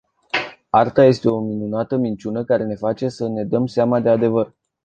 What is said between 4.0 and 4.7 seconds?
adevăr.